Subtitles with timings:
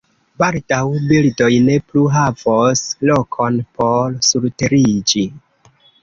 [0.41, 0.77] Baldaŭ,
[1.09, 5.23] birdoj ne plu havos lokon por surteriĝi.